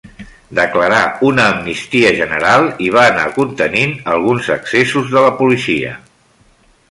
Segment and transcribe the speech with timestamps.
[0.59, 1.01] Declarà
[1.31, 5.95] una amnistia general i va anar contenint alguns excessos de la policia.